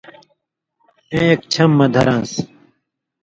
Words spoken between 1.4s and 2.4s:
چھم مہ دھران٘س